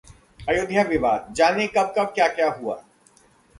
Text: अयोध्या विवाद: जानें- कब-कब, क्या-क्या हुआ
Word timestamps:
अयोध्या 0.39 0.83
विवाद: 0.83 1.33
जानें- 1.35 1.69
कब-कब, 1.75 2.11
क्या-क्या 2.15 2.49
हुआ 2.51 2.75